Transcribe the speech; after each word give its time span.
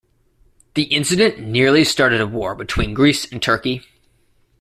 The 0.73 0.85
incident 0.85 1.41
nearly 1.41 1.83
started 1.83 2.21
a 2.21 2.25
war 2.25 2.55
between 2.55 2.95
Greece 2.95 3.31
and 3.31 3.39
Turkey. 3.39 3.83